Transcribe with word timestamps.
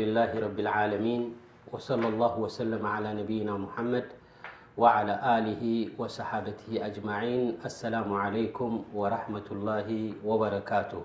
ه 0.00 0.04
رب 0.44 0.58
العالمين 0.66 1.22
وصلى 1.74 2.06
الله 2.14 2.34
وسلم 2.44 2.82
على 2.86 3.10
نبينا 3.20 3.54
محمد 3.64 4.06
وعلى 4.82 5.14
له 5.46 5.62
وصحابته 6.00 6.70
أجمعين 6.88 7.42
السلام 7.68 8.08
عليكم 8.24 8.70
ورحمة 8.98 9.48
الله 9.56 9.88
وبركاته 10.28 11.02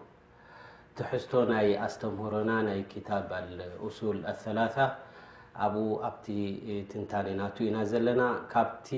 تحت 1.00 1.34
ي 1.70 1.74
ستمهرن 1.96 2.50
ي 2.80 2.82
كتاب 2.94 3.30
الأصول 3.44 4.18
الثلاثة 4.34 4.86
ب 5.74 5.76
بت 6.04 6.28
نتننت 7.02 7.58
نا 7.76 7.82
لن 8.08 8.22
بت 8.54 8.90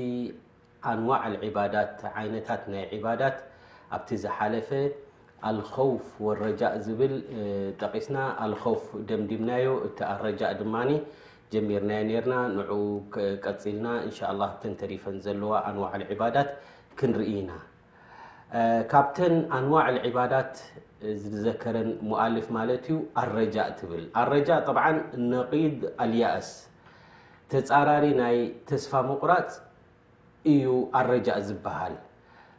أنواع 0.94 1.22
العبادت 1.32 1.96
عنت 2.18 2.48
ي 2.80 2.82
عبادات 2.94 3.38
ت 4.08 4.10
حلفت 4.38 4.94
ፍ 5.48 6.30
لረጃእ 6.36 6.76
ዝብል 6.86 7.14
ጠቂስና 7.80 8.18
ኣፍ 8.44 8.86
ደምዲምናዮ 9.10 9.66
እቲ 9.88 9.98
ኣረጃ 10.14 10.42
ድማ 10.60 10.76
ጀሚርና 11.54 11.92
ርና 12.24 12.34
ንቀፅልና 12.56 13.86
ተተሪፈን 14.62 15.18
ዘለዋ 15.26 15.52
ኣንዋዕعባዳት 15.70 16.50
ክንርኢና 17.02 17.52
ካብተን 18.94 19.36
ኣንዋዕعባዳት 19.60 20.54
ዝዘከረን 21.24 21.92
ሞؤልፍ 22.10 22.48
ማለት 22.58 22.84
ዩ 22.94 22.98
ኣلረጃእ 23.24 23.70
ትብል 23.82 24.04
ኣረጃ 24.24 24.50
ነقድ 25.36 25.80
ኣልያእስ 26.06 26.50
ተፃራሪ 27.54 28.06
ናይ 28.24 28.38
ተስፋ 28.72 28.92
ምቁራፅ 29.12 29.52
እዩ 30.56 30.66
ኣلረጃእ 31.02 31.40
ዝበሃል 31.50 31.96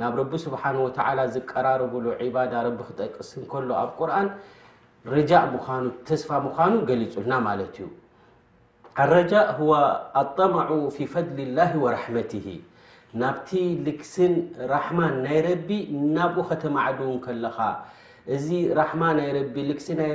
ናብ 0.00 0.12
ረቢ 0.20 0.32
ስብሓ 0.44 0.62
ዝቀራርብሉ 1.34 2.04
ባዳ 2.34 2.52
ረቢ 2.66 2.78
ክጠቅስ 2.88 3.30
እከሎ 3.44 3.68
ኣብ 3.82 3.90
ቁርን 4.00 4.28
ረጃእ 5.14 5.46
ምኑ 5.54 5.86
ተስፋ 6.08 6.30
ምኑ 6.44 6.74
ገሊፁልና 6.90 7.32
ማለት 7.48 7.74
እዩ 7.78 7.86
ኣረጃእ 9.02 9.50
ኣطማዑ 10.22 10.70
ፊ 10.96 11.06
ፈضሊ 11.14 11.38
ላ 11.56 11.66
ወራሕመት 11.84 12.32
ናብቲ 13.20 13.50
ልክስን 13.86 14.34
ራሕማን 14.72 15.14
ናይ 15.24 15.38
ረቢ 15.48 15.68
ናብኡ 16.16 16.44
ከተማዓድን 16.50 17.16
ከለኻ 17.24 17.58
እዚ 18.34 18.48
ራማ 18.78 19.02
ናይ 19.18 19.28
ልግሲ 19.70 19.88
ናይ 20.00 20.10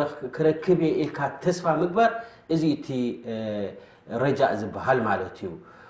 ረ 0.00 0.04
ክረክብየ 0.36 0.90
ኢልካ 1.02 1.18
ተስፋ 1.42 1.64
ምግባር 1.80 2.10
እዚ 2.54 2.62
እቲ 2.76 2.88
ረጃእ 4.24 4.52
ዝበሃል 4.60 4.98
ማለት 5.08 5.36
እዩ 5.40 5.50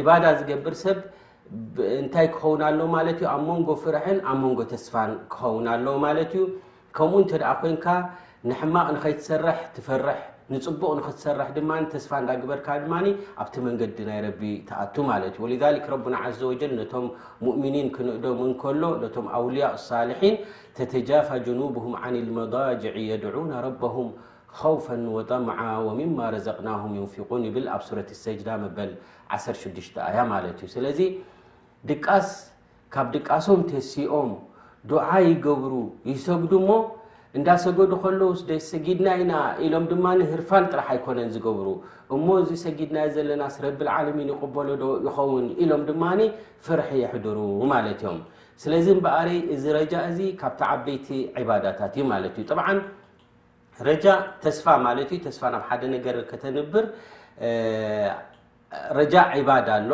ዕባዳ 0.00 0.24
ዝገብር 0.38 0.74
ሰብ 0.82 0.98
እንታይ 2.02 2.26
ክኸውን 2.34 2.60
ሎ 2.78 2.84
ማለት 2.96 3.18
ኣብ 3.32 3.42
መንጎ 3.48 3.68
ፍርሕን 3.82 4.18
ኣብ 4.30 4.36
መንጎ 4.44 4.60
ተስፋን 4.72 5.10
ክኸውን 5.32 5.66
ኣለ 5.74 5.86
ማለት 6.06 6.32
ዩ 6.38 6.42
ከምኡ 6.96 7.20
እንተ 7.22 7.42
ኣ 7.50 7.52
ኮንካ 7.62 7.86
ንሕማቅ 8.50 8.86
ንከይትሰርሕ 8.94 9.58
ትፈር 9.74 10.04
ንፅቡቅ 10.52 10.90
ንክትሰርሕ 10.98 11.48
ድማ 11.56 11.70
ተስፋ 11.92 12.10
እዳግበርካ 12.22 12.66
ድማ 12.84 12.94
ኣብቲ 13.42 13.54
መንገዲ 13.66 13.98
ናይ 14.08 14.18
ረቢ 14.26 14.42
ተኣቱ 14.68 14.94
ማለት 15.10 15.34
ዩ 15.40 15.48
ረና 15.92 16.16
ዘጀል 16.40 16.72
ነቶም 16.80 17.06
ሙእምኒን 17.46 17.88
ክንእደምን 17.96 18.52
ከሎ 18.62 18.82
ነቶም 19.04 19.26
ኣውልያء 19.38 19.72
ሳልሒን 19.88 20.36
ተተጃፋ 20.78 21.28
ጅኑብም 21.46 21.94
ን 22.20 22.28
መضጅዕ 22.38 22.96
የድዑና 23.10 23.52
ረም 23.66 23.82
ከውፈ 24.58 24.86
ወጠምዓወምማ 25.14 26.18
ረዘቅና 26.32 26.68
ዩንፊን 26.96 27.42
ይብል 27.46 27.64
ኣብ 27.74 27.80
ሱረ 27.86 27.98
ሰጅዳ 28.24 28.48
መበል 28.64 28.90
16 29.42 30.02
ያ 30.16 30.22
ማለት 30.34 30.58
እዩ 30.64 30.68
ስለዚ 30.74 31.00
ድቃስ 31.90 32.28
ካብ 32.94 33.06
ድቃሶም 33.16 33.60
ተሲኦም 33.72 34.30
ዱዓ 34.90 35.08
ይገብሩ 35.30 35.74
ይሰግዱ 36.10 36.52
እሞ 36.62 36.70
እንዳሰገዱ 37.38 37.92
ከሎ 38.02 38.20
ስደ 38.40 38.50
ሰጊድና 38.70 39.06
ኢና 39.22 39.32
ኢሎም 39.66 39.84
ድማ 39.92 40.06
ህርፋን 40.32 40.64
ጥራሕ 40.72 40.88
ኣይኮነን 40.94 41.30
ዝገብሩ 41.34 41.68
እሞ 42.14 42.26
እዚ 42.42 42.50
ሰጊድና 42.64 42.98
ዘለና 43.14 43.42
ስረብልዓለሚን 43.54 44.28
ይቕበሎዶ 44.32 44.84
ይኸውን 45.06 45.46
ኢሎም 45.64 45.82
ድማኒ 45.88 46.20
ፍርሒ 46.66 46.90
የሕድሩ 47.04 47.38
ማለት 47.74 48.02
እዮም 48.04 48.20
ስለዚ 48.64 48.86
በኣሪ 49.06 49.30
እዚ 49.54 49.64
ረጃ 49.78 49.94
እዚ 50.10 50.20
ካብቲ 50.42 50.60
ዓበይቲ 50.74 51.08
ዕባዳታት 51.42 51.94
እዩ 51.98 52.04
ማለት 52.12 52.34
እዩ 52.40 52.44
ጠ 52.52 52.76
ረጃ 53.88 54.06
ተስፋ 54.42 54.66
ማለት 54.86 55.08
ዩ 55.14 55.18
ስፋ 55.36 55.42
ናብ 55.54 55.62
ሓደ 55.68 55.82
ነገር 55.94 56.16
ከተንብር 56.30 56.84
ረጃ 58.98 59.14
ዒባዳ 59.40 59.68
ኣሎ 59.80 59.90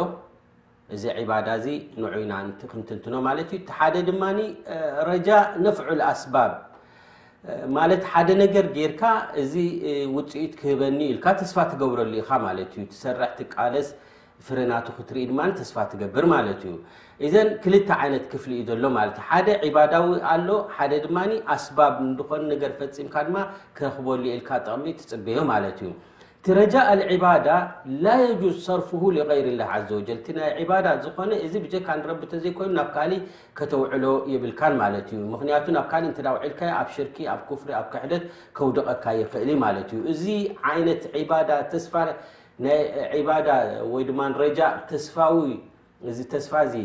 እዚ 0.94 1.04
ባዳ 1.30 1.46
እዚ 1.58 1.66
ንዑይናክንትንትኖ 2.02 3.14
ማለት 3.28 3.48
ዩ 3.54 3.58
ሓደ 3.78 3.94
ድማ 4.08 4.22
ረጃ 5.10 5.28
ነፍዑል 5.64 6.00
ኣስባብ 6.12 6.52
ማለት 7.76 8.02
ሓደ 8.12 8.28
ነገር 8.42 8.64
ጌርካ 8.78 9.02
እዚ 9.42 9.54
ውፅኢት 10.16 10.54
ክህበኒ 10.60 10.98
ኢልካ 11.12 11.26
ተስፋ 11.40 11.56
ትገብረሉ 11.72 12.12
ኢኻ 12.22 12.30
ማለ 12.46 12.58
ዩ 12.80 12.84
ትሰርሕ 12.94 13.30
ትቃለስ 13.38 13.88
ፍረናቱ 14.48 14.86
ክትርኢ 14.96 15.22
ድማ 15.30 15.40
ተስፋ 15.60 15.76
ትገብር 15.92 16.24
ማለት 16.34 16.60
እዩ 16.69 16.74
እዘን 17.26 17.48
ክልተ 17.62 17.88
ዓይነት 18.02 18.24
ክፍሊ 18.34 18.52
እዩ 18.60 18.66
ዘሎ 18.70 18.84
ሓደ 19.30 19.48
ባዳዊ 19.76 20.06
ኣሎ 20.34 20.48
ሓደ 20.76 20.92
ድማ 21.06 21.16
ኣስባብ 21.56 21.94
እንኾን 22.06 22.44
ነገር 22.52 22.72
ፈፂምካ 22.80 23.14
ድማ 23.28 23.38
ክረክበሉ 23.78 24.22
ኢልካ 24.36 24.50
ጠቕሚ 24.69 24.86
ትፅበዮ 25.00 25.38
ማለት 25.52 25.78
እዩ 25.86 25.90
ቲረጃ 26.46 26.74
ልዕባዳ 26.98 27.46
ላ 28.04 28.12
የجዝ 28.26 28.54
ሰርፍ 28.66 28.90
لغይር 29.16 29.46
ላه 29.60 29.72
ዘ 29.88 29.90
ወጀል 29.98 30.18
ቲ 30.26 30.34
ናይ 30.36 30.62
ባዳ 30.70 30.86
ዝኾነ 31.04 31.32
እዚ 31.46 31.54
ብካ 31.64 31.88
ንረቢ 32.00 32.20
እተዘይኮይኑ 32.28 32.70
ናብ 32.78 32.86
ካሊ 32.94 33.12
ከተውዕሎ 33.58 34.04
የብልካን 34.32 34.74
ማለት 34.82 35.08
እዩ 35.14 35.22
ምክንያቱ 35.34 35.66
ናብ 35.76 35.86
ካእ 35.90 36.04
ተዳውዒልካ 36.18 36.60
ኣብ 36.80 36.88
ሽርክ 36.94 37.16
ኣብ 37.32 37.40
ክፍሪ 37.48 37.70
ኣብ 37.80 37.86
ክሕደት 37.94 38.22
ከውደቀትካ 38.58 39.06
ይክእሊ 39.20 39.50
ማለት 39.64 39.88
እዩ 39.96 40.00
እዚ 40.12 40.24
ዓይነት 40.70 41.02
ተስፋ 41.72 41.92
ናይ 42.66 43.22
ባዳ 43.31 43.48
ወይ 43.93 44.02
ድማ 44.10 44.20
ረጃ 44.44 44.60
ተስፋዊ 44.93 45.43
እዚ 46.12 46.19
ተስፋ 46.34 46.52
ዚ 46.72 46.81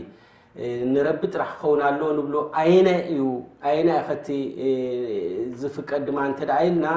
ንረቢ 0.95 1.21
ጥራሕ 1.33 1.49
ክኸውን 1.61 1.79
ኣሎ 1.91 2.01
ንብሎ 2.19 2.35
ይነ 2.73 2.89
እዩ 3.13 3.23
ከቲ 4.09 4.27
ዝፍቀድ 5.63 6.03
ድማ 6.09 6.19
ተ 6.41 6.51
ኢልና 6.65 6.87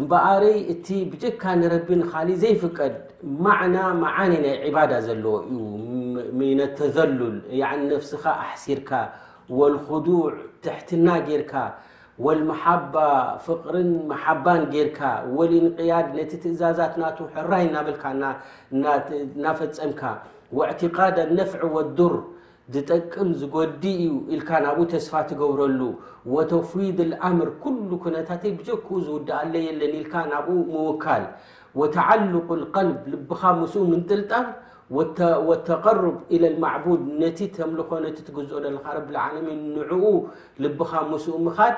እبقر 0.00 0.42
እت 0.72 0.88
بجካ 1.10 1.42
نرب 1.60 1.88
خل 2.10 2.28
ዘيفቀد 2.42 2.94
معنى 3.46 3.84
معن 4.04 4.32
عبادة 4.64 4.98
ዘل 5.06 5.24
من 6.42 6.58
التذلل 6.68 7.36
نفسኻ 7.92 8.22
ኣحሲرካ 8.44 8.90
والخضوع 9.58 10.30
تحትና 10.66 11.06
ጌرካ 11.28 11.54
والمحب 12.24 12.94
فقر 13.46 13.74
محب 14.10 14.46
ጌرካ 14.74 15.00
والانقياድ 15.36 16.06
نت 16.18 16.32
ትእዛዛت 16.42 16.94
نت 17.02 17.18
حራይ 17.34 17.64
ናبلካ 17.74 18.02
ናفፀمካ 19.44 20.02
واعتقاድ 20.56 21.16
النفع 21.28 21.60
والدر 21.74 22.12
ዝጠቅም 22.74 23.28
ዝጎዲ 23.40 23.82
እዩ 24.02 24.12
ኢልካ 24.34 24.50
ናብኡ 24.64 24.84
ተስፋ 24.92 25.12
ትገብረሉ 25.30 25.80
ወተፊድ 26.34 26.98
ልኣምር 27.10 27.48
ኩሉ 27.62 27.90
ኩነታት 28.04 28.42
ብጀክ 28.58 28.86
ዝውድኣለ 29.06 29.52
የለን 29.66 29.92
ኢልካ 30.02 30.14
ናብኡ 30.32 30.54
ምውካል 30.74 31.24
ወተዓልቁ 31.80 32.48
ቀልብ 32.74 33.00
ልብኻ 33.12 33.40
ምስኡ 33.60 33.82
ምንጥልጣም 33.90 34.46
ተቀርብ 35.68 36.16
ኢለ 36.36 36.44
ልማዕቡድ 36.54 37.02
ነቲ 37.20 37.38
ተምልኮ 37.56 37.90
ነቲ 38.04 38.16
ትግዝኦ 38.28 38.58
ለካ 38.74 38.86
ረብዓለሚን 38.98 39.60
ንዕኡ 39.76 40.04
ልብኻ 40.64 40.92
ምስኡ 41.12 41.36
ምካድ 41.48 41.76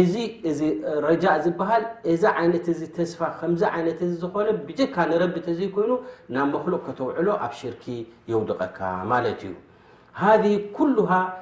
እዚ 0.00 0.14
እዚ 0.50 0.60
ረጃእ 1.06 1.38
ዝበሃል 1.46 1.84
እዚ 2.12 2.22
ዓይነት 2.42 2.66
ዚ 2.80 2.88
ተስፋ 2.98 3.20
ከምዚ 3.40 3.62
ዓይነት 3.76 4.00
ዚ 4.10 4.12
ዝኮነ 4.22 4.48
ብጀካ 4.68 4.96
ንረብ 5.10 5.34
ተዘይኮይኑ 5.48 5.92
ናብ 6.36 6.46
መክሉቅ 6.54 6.80
ከተውዕሎ 6.86 7.28
ኣብ 7.48 7.52
ሽርኪ 7.60 7.84
የውድቐካ 8.32 8.80
ማለት 9.12 9.40
እዩ 9.48 9.54
هذه 10.14 10.70
كلها 10.78 11.41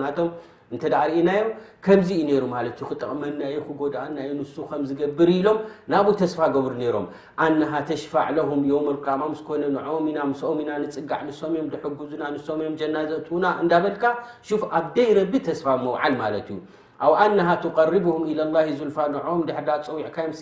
ናቶም 0.00 0.30
እንተ 0.74 0.84
ዳ 0.92 0.98
ርእናዩ 1.08 1.42
ከምዚ 1.84 2.08
እዩ 2.18 2.20
ነይሩ 2.28 2.44
ማለት 2.52 2.74
እዩ 2.78 2.84
ክጠቕመናዩ 2.90 3.56
ክጎዳናዩ 3.68 4.28
ንሱ 4.40 4.54
ከም 4.70 4.82
ዝገብር 4.88 5.30
ኢሎም 5.38 5.58
ናብ 5.92 6.06
ተስፋ 6.20 6.38
ገብሩ 6.54 6.72
ነይሮም 6.82 7.06
ኣናሃ 7.44 7.72
ተሽፋዕለሁም 7.88 8.60
ዮምርካማ 8.70 9.20
ምስኮነ 9.32 9.62
ንዖምኢና 9.76 10.18
ምስኦምኢና 10.30 10.70
ንፅጋዕ 10.84 11.20
ንሶም 11.28 11.52
እዮም 11.56 11.68
ድሕግዙና 11.74 12.22
ንሶም 12.36 12.60
እዮም 12.62 12.76
ጀና 12.82 12.96
ዘእትዉና 13.10 13.44
እንዳበልካ 13.64 14.04
ሹፍ 14.48 14.62
ኣብ 14.78 14.86
ደይ 14.96 15.10
ረቢ 15.18 15.32
ተስፋ 15.48 15.66
መውዓል 15.84 16.14
ማለት 16.22 16.48
እዩ 16.54 16.58
ኣብ 17.04 17.12
ኣናሃ 17.26 17.48
ትቀርብሁም 17.66 18.24
ኢለላሂ 18.32 18.66
ዙልፋ 18.80 18.96
ንዖም 19.16 19.42
ደሕዳ 19.50 19.68
ዝፀዊዕካ 19.84 20.16
ዮም 20.28 20.34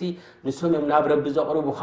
ንሶም 0.47 0.71
እዮም 0.75 0.87
ናብ 0.93 1.03
ረቢ 1.13 1.25
ዘቕርቡኻ 1.39 1.81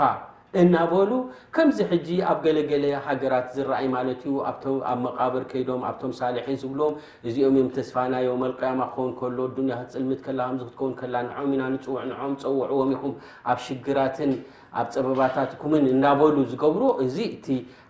እናበሉ 0.61 1.11
ከምዚ 1.55 1.79
ሕጂ 1.91 2.07
ኣብ 2.29 2.39
ገለገለ 2.45 2.85
ሃገራት 3.07 3.47
ዝረኣይ 3.57 3.87
ማለት 3.95 4.21
ዩ 4.29 4.31
ኣብ 4.51 4.63
መቃብር 5.05 5.43
ከይዶም 5.51 5.83
ኣብቶም 5.89 6.13
ሳልሒን 6.19 6.57
ዝብልዎም 6.63 6.95
እዚኦም 7.29 7.57
እዮም 7.59 7.69
ተስፋ 7.77 7.95
ናዮ 8.13 8.29
መልቀያማ 8.45 8.81
ክከውን 8.93 9.13
ከሎ 9.19 9.39
ዱያ 9.57 9.77
ክፅልምት 9.83 10.21
ከላ 10.27 10.39
ከክትከውን 10.61 10.95
ከላ 11.01 11.15
ንም 11.29 11.51
ኢና 11.57 11.63
ንፅውዕ 11.75 12.01
ም 12.31 12.33
ፀውዕዎም 12.45 12.91
ኢኹም 12.97 13.13
ኣብ 13.53 13.59
ሽግራትን 13.67 14.33
ኣብ 14.81 14.89
ፀበባታት 14.95 15.53
ኩምን 15.61 15.85
እናበሉ 15.95 16.37
ዝገብሮ 16.53 16.83
እዚ 17.07 17.17
እቲ 17.35 17.47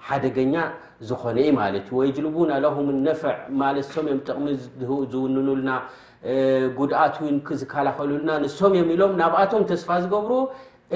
ሓደገኛ 0.09 0.55
ዝኮነ 1.11 1.37
ዩ 1.47 1.55
ማለት 1.63 1.87
እዩ 1.91 1.97
ወይ 2.01 2.11
ጅልቡናለሆምን 2.19 2.99
ነፍዕ 3.09 3.35
ማለት 3.65 3.87
ሶም 3.95 4.07
ዮም 4.15 4.21
ጥቕሚ 4.27 4.47
ዝውንኑልና 5.13 5.71
ጉድኣት 6.79 7.17
ውን 7.23 7.37
ዝከላኸሉልና 7.61 8.31
ንሶም 8.45 8.73
እዮም 8.79 8.89
ኢሎም 8.95 9.13
ናብኣቶም 9.21 9.65
ተስፋ 9.71 9.89
ዝገብሮ 10.05 10.31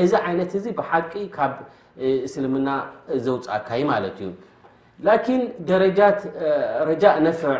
እዚ 0.01 0.13
ዓይነት 0.29 0.51
እዚ 0.59 0.67
ብሓቂ 0.79 1.13
ካብ 1.37 1.55
እስልምና 2.27 2.69
ዘውፅእካይ 3.25 3.83
ማለት 3.93 4.17
እዩ 4.25 4.29
ላን 5.07 5.43
ደጃ 5.69 5.99
ረጃእ 6.91 7.17
ነፍዕ 7.27 7.55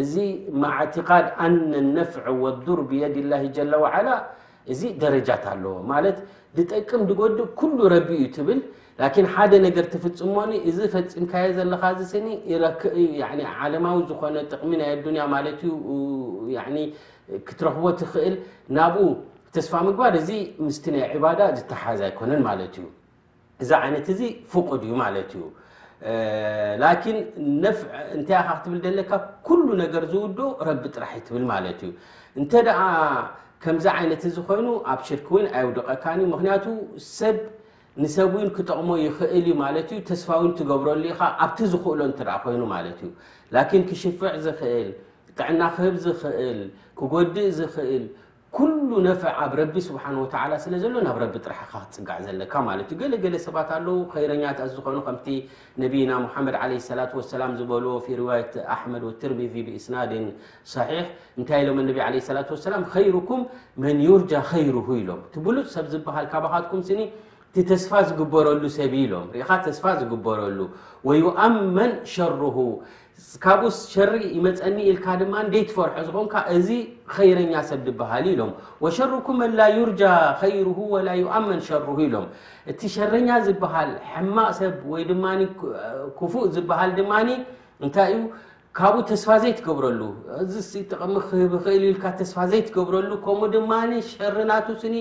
እዚ 0.00 0.14
ማዕቲቃድ 0.62 1.26
ኣን 1.44 1.54
ነፍዕ 1.98 2.24
ወዱር 2.44 2.80
ብየድ 2.90 3.16
ላ 3.32 3.42
ጀለ 3.58 3.72
ዋዓላ 3.84 4.08
እዚ 4.72 4.80
ደረጃት 5.02 5.44
ኣለዎ 5.52 5.74
ማለት 5.92 6.16
ድጠቅም 6.58 7.02
ድጎድእ 7.10 7.50
ኩሉ 7.60 7.78
ረቢ 7.94 8.08
እዩ 8.20 8.24
ትብል 8.36 8.60
ን 9.22 9.26
ሓደ 9.34 9.52
ነገር 9.66 9.84
ተፍፅሞኒ 9.92 10.50
እዚ 10.70 10.78
ፈፅምካየ 10.94 11.48
ዘለካ 11.58 11.82
ስኒ 12.12 12.26
ክ 12.80 12.92
ዓለማዊ 13.64 13.96
ዝኮነ 14.10 14.36
ጥቕሚ 14.52 14.70
ናይ 14.80 14.92
ዱንያ 15.06 15.24
ማ 15.32 15.36
ዩ 15.46 16.56
ክትረክቦ 17.48 17.84
ትኽእልናብኡ 18.00 19.02
ተስፋ 19.56 19.72
ምግባር 19.86 20.14
እዚ 20.20 20.30
ምስ 20.64 20.76
ናይ 20.94 21.12
ባዳ 21.24 21.40
ዝተሓዝ 21.58 22.00
ኣይኮነን 22.06 22.40
ማት 22.46 22.60
እዩ 22.66 22.78
እዚ 23.62 23.70
ይነት 23.88 24.06
እዚ 24.14 24.20
ፍቅድ 24.52 24.80
ዩ 24.90 24.92
ማ 25.00 25.04
እዩ 25.22 25.42
ንታይ 26.80 28.40
ክትብ 28.48 28.72
ዘለካ 28.84 29.12
ሉ 29.64 29.68
ነገር 29.82 30.02
ዝውድ 30.12 30.38
ረቢ 30.68 30.82
ጥራሕ 30.94 31.12
ትብል 31.26 31.44
ማት 31.50 31.66
እዩ 31.86 31.90
እንተ 32.40 32.52
ከምዚ 33.64 33.86
ይነት 34.04 34.22
እዚ 34.30 34.36
ኮይኑ 34.48 34.66
ኣብ 34.92 35.00
ሽርክ 35.06 35.28
ኣይ 35.58 35.62
ውድቀካ 35.68 36.04
ክንያቱ 36.34 36.64
ሰብ 37.18 37.36
ንሰብውን 38.02 38.48
ክጠቕሞ 38.56 38.90
ይኽእል 39.06 39.38
እዩ 39.48 39.54
ማ 39.60 39.62
እዩ 39.82 40.00
ተስፋ 40.08 40.28
ትገብረሉ 40.58 41.02
ኢ 41.10 41.12
ኣብቲ 41.44 41.58
ዝክእሎ 41.72 42.00
ኮይኑ 42.44 42.62
ን 43.80 43.82
ክሽፍዕ 43.88 44.28
ኽእል 44.60 44.88
ጥዕና 45.38 45.62
ክህብ 45.76 45.94
ዝክእል 46.04 46.60
ክጎዲእ 46.98 47.48
ዝኽእል 47.58 48.04
ኩሉ 48.58 48.90
ነፍዕ 49.06 49.26
ኣብ 49.44 49.52
ረቢ 49.60 49.74
ስብሓ 49.88 50.04
ስለ 50.64 50.74
ዘሎ 50.82 50.94
ናብ 51.06 51.16
ረቢ 51.22 51.34
ጥራሕካ 51.46 51.72
ክፅጋዕ 51.82 52.18
ዘለካ 52.26 52.52
ማለት 52.68 52.88
እዩ 52.92 52.98
ገለገለ 53.00 53.34
ሰባት 53.46 53.70
ኣለዉ 53.76 53.96
ከይረኛዝኮኑ 54.12 54.96
ከምቲ 55.06 55.26
ነብና 55.82 56.10
ሙሓመድ 56.24 56.56
ለ 56.70 56.96
ላ 56.98 57.04
ሰላም 57.34 57.52
ዝበልዎ 57.58 57.92
ፊ 58.04 58.16
ርዋት 58.20 58.52
ኣሕመድ 58.76 59.04
ትርሚዚ 59.22 59.54
ብእስናድን 59.66 60.26
صሒሕ 60.74 61.04
እንታይ 61.38 61.60
ኢሎም 61.64 61.80
ነብ 61.88 61.98
ላ 62.38 62.44
ሰላም 62.66 62.84
ከይሩኩም 62.94 63.42
መን 63.84 64.00
ዩርጃ 64.08 64.32
ኸይሩሁ 64.50 64.88
ኢሎም 65.02 65.20
ትብሉፅ 65.34 65.68
ሰብ 65.76 65.86
ዝብሃል 65.94 66.28
ካባካትኩም 66.34 66.82
ስኒ 66.90 67.00
እቲ 67.50 67.62
ተስፋ 67.72 67.90
ዝግበረሉ 68.08 68.62
ሰብ 68.78 68.94
ኢሎም 69.04 69.26
ርኢኻ 69.34 69.50
ተስፋ 69.66 69.84
ዝግበረሉ 70.00 70.58
ወዩኣመን 71.08 71.92
ሸርሁ 72.14 72.56
ካብኡስ 73.44 73.76
ሸሪ 73.92 74.10
ይመፀኒ 74.36 74.76
ኢልካ 74.90 75.06
ድማ 75.20 75.34
ደይ 75.52 75.62
ትፈርሖ 75.68 75.94
ዝኮንካ 76.08 76.34
እዚ 76.56 76.68
ኸይረኛ 77.14 77.52
ሰብ 77.68 77.80
ዝብሃል 77.86 78.26
ኢሎም 78.32 78.50
ወሸርኩ 78.84 79.26
መንላ 79.40 79.60
ዩርጃ 79.76 80.02
ከይሩ 80.40 80.66
ወላ 80.94 81.08
ዩኣመን 81.22 81.60
ሸርሁ 81.68 81.96
ኢሎም 82.06 82.26
እቲ 82.70 82.80
ሸረኛ 82.96 83.28
ዝበሃል 83.46 83.90
ሕማቅ 84.14 84.50
ሰብ 84.60 84.74
ወይድ 84.92 85.10
ክፉእ 86.18 86.46
ዝሃል 86.56 86.90
ድማ 86.98 87.12
እንታይ 87.82 88.10
ዩ 88.16 88.20
ካብኡ 88.78 88.96
ተስፋ 89.10 89.28
ዘይ 89.42 89.52
ትገብረሉ 89.58 90.00
እዚሚብክእል 90.44 91.84
ኢል 91.90 91.98
ተስፋ 92.20 92.36
ዘይትገብረሉ 92.52 93.10
ከምኡ 93.26 93.46
ድማ 93.56 93.72
ሸሪ 94.12 94.36
ናቱስኒ 94.50 94.96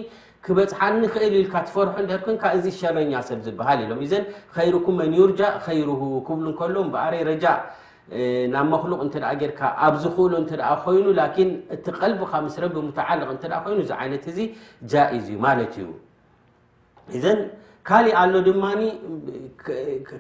ክበፅሓ 0.46 0.82
ንክእል 1.02 1.34
ኢልካ 1.42 1.56
ትፈርሖ 1.68 1.96
ደርክን 2.10 2.36
እዚ 2.58 2.66
ሸረኛ 2.80 3.12
ሰብ 3.30 3.40
ዝሃል 3.48 3.80
ኢሎምዘን 3.86 4.24
ከይርኩ 4.56 4.88
መን 5.00 5.12
ዩርጃ 5.20 5.42
ከይሩ 5.66 5.90
ክብሉ 6.28 6.46
ከሎ 6.60 6.76
በዕረይ 6.94 7.24
ረጃ 7.32 7.44
ናብ 8.54 8.72
ክሉቅ 8.82 9.00
እ 9.04 9.48
ርካ 9.52 9.62
ኣብ 9.86 9.94
ዝክእሉ 10.04 10.32
እ 10.42 10.76
ኮይኑ 10.86 11.06
ን 11.18 11.50
እቲ 11.76 11.86
ቀልቢካብ 12.00 12.42
ምስረ 12.48 12.64
ብልቕ 12.76 12.98
እ 13.22 13.62
ኮይኑ 13.66 13.78
እዚ 13.86 13.92
ይነት 14.06 14.26
ዚ 14.38 14.40
ጃኢዝ 14.92 15.28
እዩ 15.34 15.38
ማለት 15.46 15.74
እዩ 15.82 15.88
እዘ 17.18 17.26
ካሊእ 17.88 18.16
ኣሎ 18.22 18.34
ድማ 18.48 18.64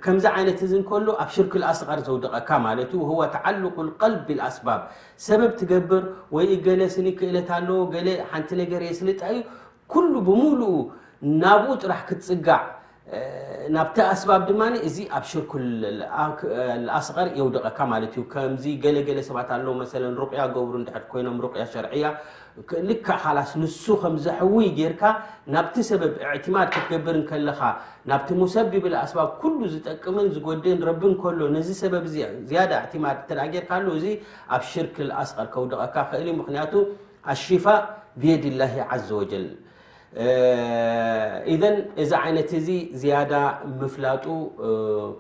ከምዚ 0.04 0.26
ይነት 0.42 0.60
ከሎ 0.90 1.08
ኣብ 1.24 1.30
ሽርክኣስቃር 1.36 2.00
ዘውደቐካ 2.08 2.50
ማ 2.66 2.66
ዩ 2.80 2.82
ተዓልق 3.36 3.78
ል 4.12 4.16
ብኣስባብ 4.28 4.82
ሰበብ 5.26 5.52
ትገብር 5.60 6.04
ወይ 6.38 6.50
ገለ 6.66 6.82
ስኒ 6.96 7.08
ክእለትኣለ 7.20 8.08
ሓንቲ 8.32 8.50
ነገርእ 8.62 8.94
ስጣ 9.00 9.22
እዩ 9.34 9.40
ኩሉ 9.94 10.12
ብሙሉኡ 10.30 10.72
ናብኡ 11.42 11.66
ጥራሕ 11.82 12.02
ክትፅጋዕ 12.10 12.62
ናብቲ 13.76 13.98
ኣስባብ 14.12 14.42
ድማ 14.50 14.62
እዚ 14.88 14.98
ኣብ 15.18 15.24
ሽርክ 15.32 15.52
ኣስቀር 17.00 17.28
የውድቐካ 17.40 17.78
ማ 17.92 18.00
ዩ 18.16 18.22
ከምዚ 18.32 18.64
ገለገለ 18.84 19.20
ሰባት 19.28 19.50
ኣለ 19.56 19.66
ሩያ 20.22 20.44
ገብሩ 20.56 20.74
ድ 20.88 20.92
ኮይኖም 21.12 21.36
ሩያ 21.44 21.64
ሸርያ 21.74 22.06
ል 22.88 22.90
ካላስ 23.08 23.52
ንሱ 23.62 23.84
ከም 24.02 24.16
ዘሕው 24.26 24.56
ጌርካ 24.80 25.02
ናብቲ 25.56 25.76
ሰበብ 25.90 26.14
ትማድ 26.46 26.70
ክትገብር 26.76 27.18
ከለኻ 27.30 27.60
ናብቲ 28.12 28.30
ሙሰቢብኣስባብ 28.42 29.30
ኩሉ 29.44 29.60
ዝጠቅምን 29.74 30.28
ዝጎድን 30.38 30.82
ረቢ 30.90 31.02
እከሎ 31.16 31.40
ነዚ 31.58 31.70
ሰብ 31.82 31.94
ማድ 33.06 33.20
ጌርካ 33.56 33.72
ኣብ 34.56 34.62
ሽርክ 34.72 34.98
ስቀር 35.32 35.48
ከውድቐካ 35.54 35.98
እል 36.22 36.28
ምክንቱ 36.42 36.74
ኣሽፋ 37.36 37.66
ብየድ 38.22 38.44
ላ 38.60 38.70
عዘ 38.94 39.08
ወጀል 39.22 39.48
ን 40.18 41.72
እዚ 42.02 42.12
ዓይነት 42.24 42.50
እዚ 42.58 42.68
ዝያዳ 43.00 43.34
ምፍላጡ 43.80 44.26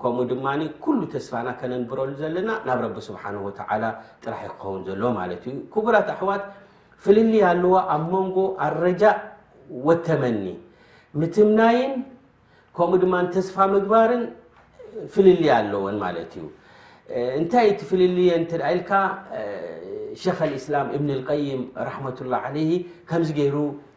ከምኡ 0.02 0.20
ድማ 0.32 0.46
ሉ 0.98 1.02
ተስፋና 1.14 1.48
ከነንብረሉ 1.60 2.12
ዘለና 2.22 2.50
ናብ 2.68 2.80
ረ 2.84 2.86
ስሓ 3.08 3.24
ጥራሕ 4.24 4.42
ክኸን 4.62 4.82
ዘሎ 4.88 5.02
ማት 5.18 5.44
ዩ 5.52 5.56
ክቡራት 5.74 6.10
ኣሕዋት 6.16 6.44
ፍልልያ 7.04 7.42
ኣለዎ 7.54 7.74
ኣብ 7.96 8.04
መንጎ 8.14 8.38
ኣረጃ 8.66 9.04
ወተመኒ 9.88 10.44
ምትምናይን 11.20 11.92
ከምኡ 12.78 12.94
ድማ 13.04 13.14
ተስፋ 13.36 13.56
ምግባርን 13.74 14.24
ፍልልያ 15.14 15.50
ኣለዎን 15.62 15.98
ለት 16.18 16.34
እዩ 16.42 16.46
እንታይ 17.40 17.68
ቲ 17.82 17.82
ፍልልየ 17.90 18.32
ል 18.78 18.82
ክ 18.92 19.02
እسላም 20.62 20.88
እብን 20.96 21.10
ይም 21.50 21.62
ረة 21.88 22.18
لላه 22.28 22.44
ع 23.12 23.20
ዚ 23.28 23.30
ገይሩ 23.40 23.58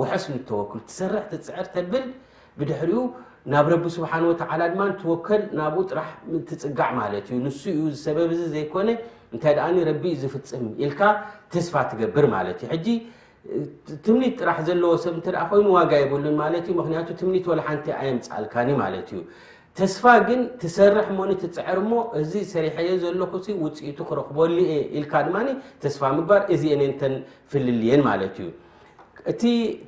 ወሑስ 0.00 0.24
ንተወክሉ 0.32 0.78
ትሰርሕ 0.88 1.22
ትፅዕር 1.32 1.66
ተብል 1.74 2.04
ብድሕርኡ 2.58 3.00
ናብ 3.52 3.66
ረቢ 3.72 3.84
ስብሓ 3.96 4.12
ወ 4.30 4.34
ድማወከል 4.72 5.42
ናብኡ 5.58 5.76
ጥራ 5.90 6.00
ትፅጋዕ 6.48 6.90
ማለት 7.02 7.24
እዩ 7.32 7.38
ንሱ 7.46 7.62
ዩ 7.78 7.82
ዝሰበብ 7.94 8.30
ዚ 8.38 8.40
ዘይኮነ 8.54 8.88
እንታይ 9.34 9.54
ቢ 10.02 10.04
ዝፍፅም 10.22 10.64
ኢልካ 10.84 11.00
ተስፋ 11.52 11.74
ትገብር 11.90 12.26
ማለት 12.36 12.58
እ 12.64 12.68
ሕ 12.72 12.76
ትምኒት 14.06 14.34
ጥራሕ 14.40 14.58
ዘለዎ 14.68 14.92
ሰብ 15.04 15.14
ኮይኑ 15.52 15.66
ዋጋ 15.78 15.92
የብሉን 16.02 16.36
ማክቱ 16.40 17.08
ትምኒ 17.20 17.36
ሓንቲ 17.68 17.86
ኣየፃኣልካኒ 18.00 18.68
ማለት 18.82 19.08
ዩ 19.16 19.20
ተስፋ 19.78 20.04
ግን 20.28 20.40
ትሰርሕ 20.62 21.06
ሞ 21.18 21.20
ትፅዕር 21.42 21.78
እሞ 21.82 21.92
እዚ 22.20 22.32
ሰሪሐየ 22.54 22.88
ዘለኹ 23.02 23.32
ውፅኢቱ 23.62 23.98
ክረክበሉ 24.10 24.56
እየ 24.64 24.74
ኢልካ 24.98 25.12
ድማ 25.28 25.36
ተስፋ 25.84 26.02
ምግባር 26.18 26.40
እዚየ 26.56 26.80
ተን 27.00 27.14
ፍልልየን 27.52 28.02
ማለት 28.08 28.34
እዩ 28.42 28.48
እቲ 29.30 29.42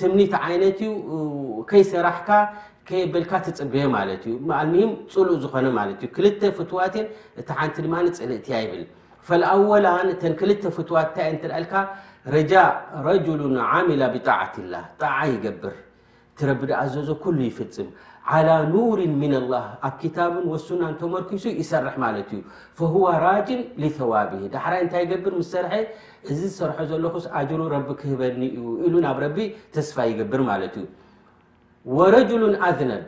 ትምኒት 0.00 0.32
ዓይነት 0.46 0.78
እዩ 0.86 0.92
ከይሰራሕካ 1.70 2.30
ከየበልካ 2.88 3.32
ትፅብበ 3.46 3.74
ማለት 3.96 4.22
እዩ 4.28 4.34
ልሂም 4.72 4.90
ፅሉእ 5.12 5.36
ዝኾነ 5.44 5.66
ማት 5.78 5.88
እዩ 5.92 6.02
ክልተ 6.16 6.40
ፍትዋትን 6.58 7.06
እቲ 7.40 7.48
ሓንቲ 7.58 7.76
ድማፅንእት 7.86 8.46
ያ 8.52 8.56
ይብል 8.64 8.82
ፈኣወላ 9.28 9.86
ተን 10.22 10.32
ክልተ 10.40 10.62
ፍትዋት 10.76 11.16
እንታ 11.32 11.42
እአልካ 11.54 11.74
ረጃ 12.36 12.52
ረጅሉ 13.06 13.40
ዓሚላ 13.74 14.02
ብጣዕት 14.14 14.54
ላ 14.72 14.74
ጣዓ 15.02 15.18
ይገብር 15.34 15.74
ትረቢድኣዘዞ 16.38 17.08
ኩሉ 17.22 17.38
ይፍፅም 17.50 17.88
على 18.34 18.54
ኑሪ 18.74 19.00
ምና 19.20 19.32
الله 19.42 19.64
ኣብ 19.88 20.00
ታብን 20.16 20.44
ሱና 20.66 20.82
ተመርኪሱ 21.00 21.44
ይሰርሕ 21.60 21.94
ማለት 22.04 22.28
ዩ 22.34 22.38
فه 22.78 22.94
ራጅን 23.26 23.60
لثዋብ 23.82 24.30
ዳርይ 24.54 24.80
እንታይ 24.84 25.04
ገብር 25.12 25.32
ም 25.38 25.42
ሰርሐ 25.52 25.72
እዚ 26.30 26.40
ዝሰርሐ 26.50 26.76
ዘለኹ 26.90 27.14
ኣሩ 27.38 27.60
ረቢ 27.74 27.88
ክህበኒ 28.00 28.40
እዩ 28.56 28.60
ኢሉ 28.86 28.94
ናብ 29.06 29.16
ረቢ 29.24 29.38
ተስፋ 29.74 29.96
ይገብር 30.10 30.40
ማለት 30.50 30.74
እዩ 30.80 30.84
وረجሉ 31.96 32.42
ኣذነብ 32.68 33.02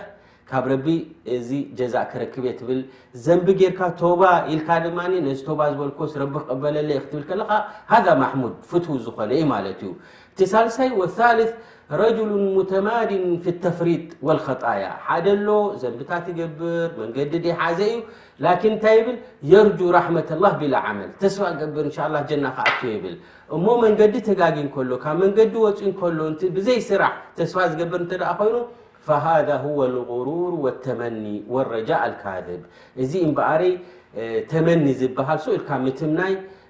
ካብ 0.50 0.66
ረቢ 0.72 0.88
እዚ 1.36 1.50
ጀዛእ 1.78 2.06
ክረክብ 2.12 2.44
የ 2.50 2.52
ትብል 2.60 2.80
ዘንቢ 3.24 3.48
ጌርካ 3.60 3.80
ቶባ 4.00 4.22
ኢልካ 4.52 4.70
ድማ 4.84 5.00
ነዚ 5.28 5.40
ባ 5.60 5.62
ዝበልኮ 5.72 6.00
ረቢ 6.22 6.32
ክቀበለለ 6.42 6.90
ክትብል 7.04 7.24
ከለካ 7.30 7.52
ሃذ 7.92 8.08
ማሙድ 8.22 8.54
ፍትሁ 8.70 8.92
ዝኮነ 9.06 9.32
እዩ 9.38 9.44
ማለት 9.56 9.80
እዩ 9.86 9.92
ቲሳልሰይ 10.38 10.92
ወል 11.02 11.12
رجل 11.92 12.30
متማድ 12.58 13.10
في 13.44 13.50
الተፍሪጥ 13.56 14.04
والخطي 14.26 14.82
ሓደ 15.06 15.26
ሎ 15.48 15.50
ዘንብታ 15.82 16.12
ትገብር 16.28 16.88
መንገዲ 17.02 17.46
ሓዘ 17.60 17.80
እዩ 18.62 18.74
ታይ 18.84 18.98
ብል 19.06 19.18
የرجو 19.52 19.88
رحمة 19.98 20.30
لله 20.36 20.52
بل 20.62 20.74
عመል 20.84 21.10
ተስፋ 21.22 21.42
ብር 21.76 21.86
ና 22.44 22.46
ኣ 22.58 22.60
ብል 23.04 23.16
እሞ 23.56 23.66
መንገዲ 23.86 24.14
ተጋጊ 24.30 24.58
ሎ 24.90 24.92
ካብ 25.04 25.16
መንገዲ 25.24 25.54
ፅ 26.00 26.02
ሎ 26.18 26.20
ብዘይ 26.56 26.80
ስራሕ 26.90 27.12
ተስፋ 27.38 27.56
ዝገብር 27.72 28.02
ኮይኑ 28.42 28.56
فهذا 29.12 29.56
هو 29.66 29.80
الغروር 29.92 30.54
والተመن 30.64 31.16
ولرጃء 31.54 32.02
الካذب 32.12 32.62
እዚ 33.02 33.14
በረ 33.38 33.62
ተመኒ 34.52 34.84
ዝብሃል 35.00 35.40
ኢል 35.56 35.64
ምምናይ 35.72 36.34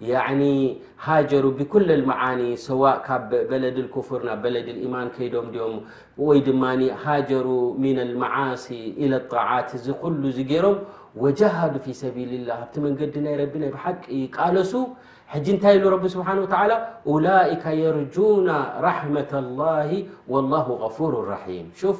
يعني 0.00 0.76
هاجر 1.04 1.46
بكل 1.48 1.88
المعاني 1.92 2.56
سواء 2.56 2.96
ب 3.28 3.30
بلد 3.52 3.76
الكفر 3.84 4.18
ن 4.28 4.30
بلد 4.46 4.68
الإيمان 4.74 5.08
كيم 5.16 5.34
م 5.48 5.52
وي 6.18 6.38
هاجر 7.04 7.46
من 7.84 7.98
المعاسي 8.06 8.82
إلى 9.00 9.16
الطاعات 9.16 9.68
ل 9.88 9.94
رم 10.64 10.76
وجهد 11.22 11.74
في 11.84 11.92
سبيل 12.04 12.30
الله 12.38 12.58
بت 12.66 12.76
منقد 12.84 13.14
ني 13.24 13.32
رب 13.42 13.54
بحق 13.74 14.06
قلس 14.38 14.72
حج 15.32 15.46
نتي 15.56 15.74
ل 15.82 15.84
رب 15.94 16.04
سبحانه 16.14 16.40
وتعالى 16.46 16.76
أولئك 17.12 17.64
يرجون 17.84 18.48
رحمة 18.88 19.32
الله 19.42 19.90
والله 20.32 20.66
غفور 20.84 21.12
رحيم 21.34 21.64
شوف 21.82 21.96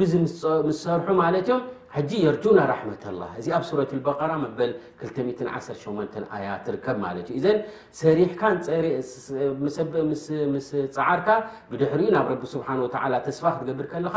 ل 0.00 0.02
مصرح 0.24 1.08
يم 1.50 1.60
ሕጂ 1.96 2.12
የርጁና 2.26 2.60
ራሕመة 2.70 3.04
لላه 3.14 3.30
እዚ 3.40 3.46
ኣብ 3.56 3.64
ሱረة 3.70 3.90
البقራ 3.98 4.30
መበል 4.44 4.70
218 5.02 6.16
ኣያ 6.36 6.46
ርከብ 6.74 7.02
ት 7.26 7.28
ዩ 7.36 7.38
ዘ 7.44 7.48
ሰሪሕካ 8.00 8.42
ፀዓርካ 10.96 11.28
ብድሕሪኡ 11.70 12.08
ናብ 12.16 12.26
ረ 12.32 12.34
ስብሓه 12.54 12.76
و 12.84 13.22
ተስፋክ 13.26 13.54
ትገብር 13.60 13.86
ከለካ 13.92 14.16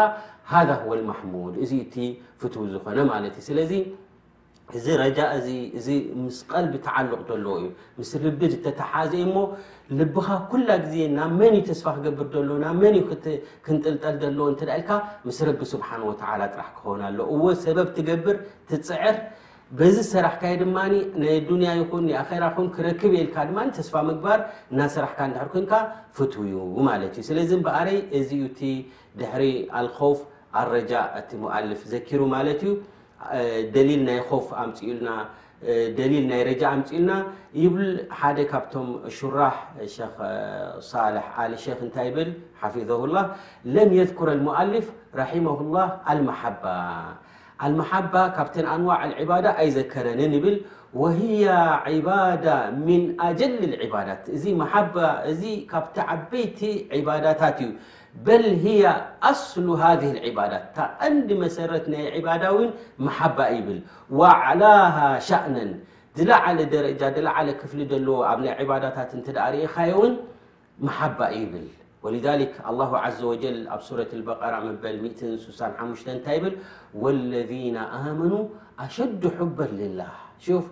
ሃذ 0.52 0.70
ه 0.80 0.84
المحሙድ 0.98 1.54
እዚ 1.64 1.72
እቲ 1.86 1.96
ፍት 2.42 2.54
ዝኮነ 2.74 3.00
ት 3.36 3.38
ስለ 3.48 3.58
እዚ 4.76 5.88
ምስ 6.22 6.38
ቀልቢ 6.52 6.74
ተልق 6.86 7.30
ለዎ 7.44 7.54
ዩ 7.64 7.68
ልቢ 8.24 8.40
ዝተተሓዘ 8.54 9.14
ልብኻ 10.00 10.28
ኩላ 10.52 10.70
ዜ 10.92 11.08
ና 11.18 11.20
መን 11.40 11.56
ስፋ 11.80 11.86
ክገብር 11.98 12.36
ንክንጥልጠል 12.96 14.20
ል 14.38 15.30
ስሓ 15.72 15.90
ራ 16.42 16.46
ክኾ 16.76 16.94
ዎ 17.36 17.44
ሰብ 17.66 17.78
ትገብር 17.98 18.36
ትፅዕር 18.70 19.18
ዚ 19.96 19.98
ሰራሕካ 20.12 20.44
ድ 20.60 20.62
ያ 22.16 22.26
ረክብ 22.48 23.14
የ 23.20 23.24
ስፋ 23.88 23.96
ምግባር 24.10 24.40
ናሰራሕካ 24.80 25.20
ኮን 25.56 25.66
ፍውዩ 26.16 26.58
ስለዚ 27.30 27.52
በረይ 27.68 28.00
ድሕሪ 29.22 29.46
ኣፍ 29.80 30.20
ኣጃ 30.62 30.92
እ 31.20 31.22
ልፍ 31.72 31.82
ዘኪሩ 31.94 32.22
ዩ 32.70 32.72
دليل 33.78 34.22
خف 34.32 34.50
دليل 36.02 36.30
رج 36.48 36.64
مل 36.94 37.36
يب 37.64 37.76
شرح 39.20 39.54
صالح 40.92 41.26
ل 41.52 41.56
خ 41.64 41.68
بل 42.16 42.30
حفظه 42.62 43.00
الله 43.06 43.26
لم 43.76 43.90
يذكر 44.00 44.28
المؤلف 44.38 44.86
رحمه 45.22 45.56
الله 45.66 45.86
المحبة 46.14 46.76
المحبة 47.66 48.20
ب 48.44 48.50
أنواع 48.76 49.00
العبادة 49.10 49.50
يዘكرن 49.68 50.22
بل 50.44 50.56
وهي 51.02 51.44
عبادة 51.88 52.56
من 52.90 53.02
أجل 53.30 53.60
العبادات 53.70 54.24
ዚ 54.42 54.44
محبة 54.64 55.08
بت 55.84 55.98
عبيت 56.10 56.60
عبادታت 56.96 57.60
ዩ 57.66 57.68
بل 58.26 58.42
هي 58.66 58.86
اصل 59.32 59.68
هذه 59.82 60.10
العبادت 60.12 60.76
عنዲ 61.02 61.30
مسرت 61.44 61.86
ني 61.94 62.00
عبادة 62.16 62.48
ون 62.54 62.68
محبة 63.06 63.46
يبل 63.58 63.80
وعلها 64.20 65.08
شأنا 65.30 65.66
دلعل 66.18 66.60
درة 66.74 67.14
لعل 67.28 67.48
كفل 67.60 67.80
ዎ 68.08 68.10
عبادت 68.60 68.96
ت 69.26 69.30
ري 69.54 69.66
ن 70.08 70.12
محبة 70.88 71.28
يبل 71.42 71.68
ولذلك 72.04 72.52
الله 72.70 72.92
عز 73.06 73.22
وجل 73.32 73.58
سورة 73.90 74.12
البر 74.18 74.36
ل 74.96 75.06
والذين 77.04 77.78
آمنو 78.10 78.40
اشد 78.86 79.22
حبا 79.38 79.68
لله 79.82 80.12
شوف 80.46 80.64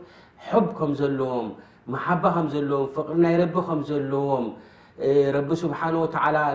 حب 0.48 0.68
كم 0.80 0.92
لዎم 1.20 1.48
محبة 1.94 2.30
م 2.46 2.48
لوم 2.70 2.86
فقر 2.98 3.16
ናي 3.24 3.34
رب 3.44 3.56
م 3.80 3.82
لዎم 4.14 4.46
ረ 5.36 5.38
ስብሓ 5.62 5.80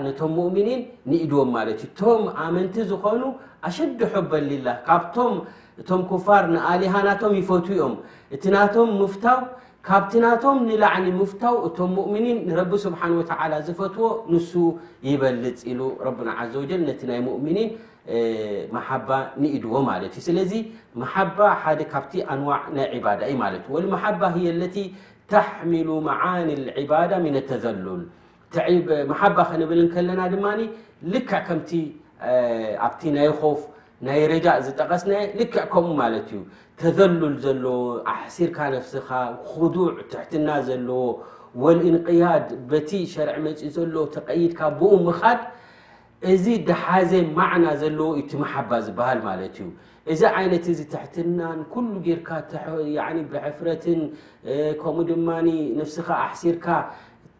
ነቶም 0.04 0.30
ሙؤምኒን 0.38 0.80
ንኢድዎም 1.10 1.48
ማለት 1.56 1.80
እዩ 1.84 1.88
ቶም 2.00 2.22
ኣመንቲ 2.44 2.74
ዝኮኑ 2.90 3.22
ኣሸድ 3.68 4.00
ሑበ 4.14 4.32
ሊላ 4.50 4.68
ካቶ 4.86 5.14
እቶም 5.80 6.02
ፋር 6.26 6.44
ንኣሊሃ 6.54 6.94
ናቶም 7.08 7.32
ይፈትው 7.40 7.80
ኦም 7.86 7.94
እቲ 8.34 8.44
ናቶም 8.54 8.88
ምፍታው 9.00 9.38
ካብቲ 9.88 10.12
ናቶም 10.24 10.56
ንላዕኒ 10.68 11.06
ምፍታው 11.20 11.54
እቶም 11.68 11.90
ሙؤምኒን 11.98 12.38
ረ 12.58 12.62
ስብሓ 12.86 13.00
ዝፈትዎ 13.66 14.08
ንሱ 14.32 14.52
ይበልፅ 15.08 15.60
ሉ 15.80 15.88
ረ 16.08 16.12
ዘ 16.54 16.62
ጀል 16.70 16.82
ነቲ 16.88 17.00
ናይ 17.10 17.20
ؤምኒን 17.38 17.70
ሓባ 18.88 19.08
ንኢድዎ 19.42 19.74
ማለት 19.90 20.12
እዩ 20.18 20.24
ስለዚ 20.28 20.52
መሓባ 21.02 21.38
ሓደ 21.64 21.80
ካብቲ 21.92 22.14
ኣንዋ 22.34 22.50
ናይ 22.78 23.00
ባዳ 23.06 23.20
ማት 23.42 23.66
لሓባ 23.94 24.22
ለ 24.62 24.64
ተሕሚሉ 25.32 25.88
መዓኒ 26.08 26.48
ባዳ 26.92 27.10
ን 27.26 27.36
ተዘሉል 27.50 28.02
ማሓባ 29.10 29.38
ክንብል 29.50 29.80
ከለና 29.94 30.20
ድማ 30.34 30.46
ልክዕ 31.12 31.30
ከምቲ 31.46 31.70
ኣብቲ 32.86 33.00
ናይ 33.16 33.28
ኮፍ 33.40 33.60
ናይ 34.06 34.20
ረጃ 34.32 34.46
ዝጠቀስና 34.66 35.10
ልክዕ 35.38 35.62
ከምኡ 35.72 35.88
ማለት 36.02 36.26
እዩ 36.34 36.38
ተذልል 36.80 37.36
ዘለዎ 37.44 37.80
ኣሕሲርካ 38.12 38.58
ነفስኻ 38.76 39.08
ዱዕ 39.74 39.86
ትሕትና 40.10 40.48
ዘለዎ 40.68 41.02
ወእንቅያድ 41.62 42.46
በቲ 42.70 42.90
ሸርዕ 43.12 43.36
መፂ 43.46 43.60
ዘለ 43.76 43.94
ተቀይድካ 44.16 44.60
ብኡ 44.80 44.92
ምካድ 45.06 45.40
እዚ 46.32 46.44
ደሓዜ 46.68 47.12
ማዕና 47.38 47.66
ዘለዎ 47.82 48.08
እቲ 48.20 48.30
መሓባ 48.42 48.70
ዝበሃል 48.86 49.20
ማለት 49.28 49.54
እዩ 49.62 49.68
እዚ 50.12 50.20
ዓይነት 50.38 50.64
እዚ 50.72 50.80
ተሕትና 50.94 51.38
ኩሉ 51.72 51.90
ጌርካ 52.06 52.28
ብሕፍረትን 53.32 54.00
ከምኡ 54.82 55.06
ድማ 55.10 55.28
ነፍስካ 55.82 56.08
ኣሕሲርካ 56.26 56.66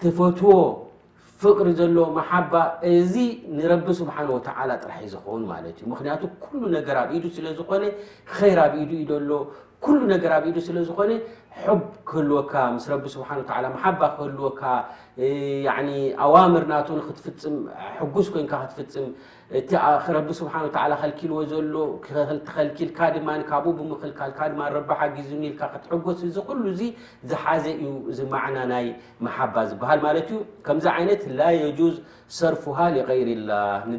ተፈትዎ 0.03 0.57
ፍቅሪ 1.43 1.69
ዘሎ 1.79 1.99
ማሓባ 2.17 2.53
እዚ 2.95 3.15
ንረቢ 3.57 3.87
ስብሓን 4.01 4.29
ወተዓላ 4.35 4.71
ጥራሕ 4.85 4.99
ዝኽውን 5.13 5.45
ማለት 5.53 5.77
እዩ 5.81 5.87
ምክንያቱ 5.93 6.23
ኩሉ 6.45 6.63
ነገር 6.77 6.97
ኣብኢዱ 7.03 7.25
ስለ 7.37 7.47
ዝኮነ 7.59 7.85
ኸይር 8.37 8.59
ኣብኢዱ 8.67 8.91
ዩ 9.01 9.05
ደሎ 9.13 9.31
ኩሉ 9.85 9.99
ነገር 10.13 10.33
ኣብኢዱ 10.39 10.57
ስለ 10.69 10.77
ዝኮነ 10.89 11.13
ሑብ 11.67 11.81
ክህልወካ 12.09 12.53
ምስ 12.75 12.85
ረቢ 12.93 13.05
ስብሓን 13.15 13.39
ወተ 13.43 13.51
ማሓባ 13.75 14.01
ክህልወካ 14.17 14.61
ዋምርና 15.19 16.73
ትፍፅም 16.89 17.57
ጉስ 18.15 18.27
ኮን 18.35 18.45
ትፍፅም 18.73 19.07
ልዎ 21.31 21.51
ሎ 21.75 21.77
ከል 22.07 22.71
ካ 22.99 23.01
ዙ 25.27 25.35
ትስ 25.67 26.39
ዝሓዘ 27.31 27.65
እዩ 28.13 28.21
ና 28.71 28.73
ይ 28.87 28.87
ሓባ 29.37 29.57
ዝሃ 29.73 29.89
ዚ 30.23 30.95
ት 31.21 31.25
ዝ 31.77 31.93
ሰርፍሃ 32.39 32.79
لغይር 32.97 33.29
ላ 33.49 33.53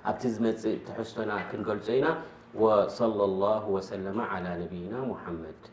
ኣቲ 0.10 0.24
ዝፅ 0.34 0.60
ዝቶና 0.62 1.32
كنقلن 1.52 2.16
وصلى 2.56 3.24
الله 3.24 3.70
وسلم 3.70 4.22
على 4.22 4.58
نبينا 4.64 5.02
محمد 5.02 5.68